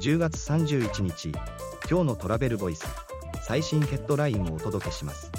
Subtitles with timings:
[0.00, 1.28] 10月31日
[1.90, 2.86] 今日のトラベルボイス
[3.42, 5.30] 最新ヘッドラインをお届けします。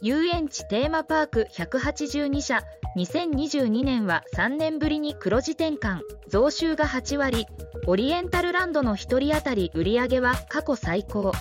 [0.00, 2.62] 遊園地テーマパーク182社
[2.96, 7.46] 2022年は3年ぶりに黒字転換増収が8割。
[7.86, 11.32] オリエンタルランドの1人当たり売上は過去最高。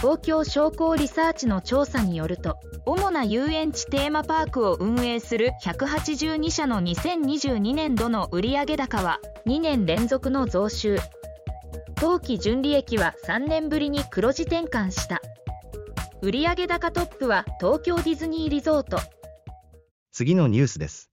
[0.00, 2.56] 東京商工リサーチの調査によると
[2.86, 10.98] 主な遊園地テーマパークを運営する182社の2022年度の売上高は2年連続の増収。
[11.96, 15.20] 当期純利益は3年ぶりに黒字転換した。
[16.22, 18.98] 売上高トップは東京ディズニーリゾート。
[20.12, 21.10] 次のニュースです。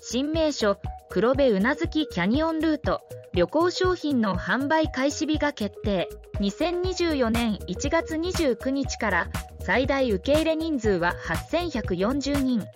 [0.00, 0.78] 新名所
[1.10, 3.02] 黒部うなずきキャニオンルート
[3.36, 6.08] 旅行商品の販売開始日が決定。
[6.40, 9.28] 2024年1月29日から
[9.60, 11.14] 最大受け入れ人数は
[11.50, 12.66] 8140人。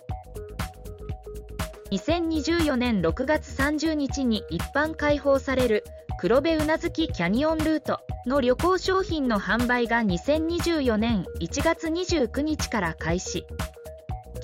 [1.89, 5.83] 2024年6月30日に一般開放される
[6.19, 13.47] 黒部うなずきキャニオンルートの旅行商品の販売が2024年1月29日から開始。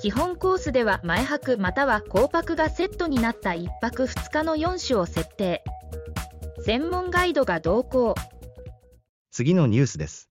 [0.00, 5.62] 基本コースでは前泊または後泊がセットになった1泊2日の4種を設定。
[6.68, 8.14] 専門ガイドが同行。
[9.30, 10.28] 次のニュースです。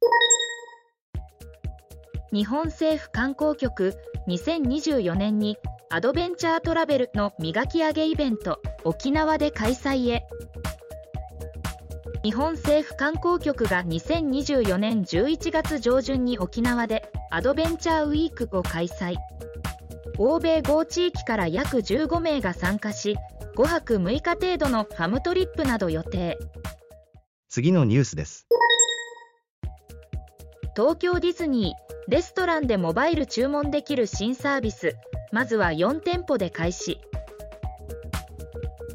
[2.31, 3.95] 日本政府観光局
[4.27, 5.57] 2024年に
[5.89, 10.27] アドベンチャートラベルの磨き上げイベント沖縄で開催へ。
[12.21, 19.15] 日本政府観光局が2024年11月上旬に沖縄でアドベンチャーウィークを開催。
[20.19, 23.17] 欧米5地域から約15名が参加し
[23.57, 26.37] 5泊6日程度のファムトリップなど予定。
[27.49, 28.47] 次のニュースです。
[30.75, 34.95] 東京ディズニーレストランでモバイル注文できる新サービス。
[35.31, 36.99] まずは4店舗で開始。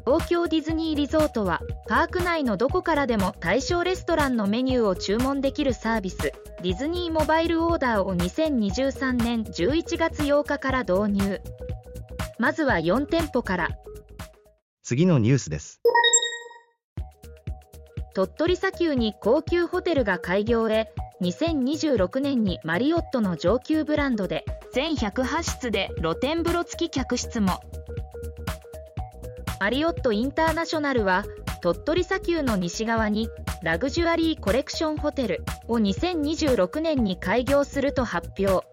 [0.05, 6.31] 東京ディズニーリゾートはパーク内のどこからでも対象レストランのメニューを注文できるサービス。
[6.61, 11.41] ディズニーモバイルオーダーを2023年11月8日から導入。
[12.39, 13.69] まずは4店舗から
[14.83, 15.81] 次のニュースです。
[18.13, 27.61] 鳥取砂丘に高級ホテルが開業へ2026年にマリオットの上級ブランドで全108室で露天風呂付き客室も。
[29.59, 31.23] マリオットインターナショナルは
[31.61, 33.29] 鳥取砂丘の西側に
[33.63, 38.67] ラグジュアリーコレクションホテルを2026年に開業すると発表。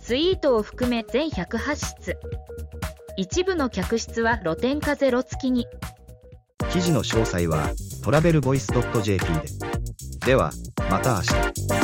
[0.00, 2.16] スイートを含め全108室。
[3.16, 5.66] 一部の客室は露天風呂付きに。
[6.70, 7.70] 記事の詳細は
[8.02, 8.68] トラベルボイス
[9.02, 9.26] .jp
[10.20, 10.26] で。
[10.26, 10.52] では
[10.90, 11.77] また明日。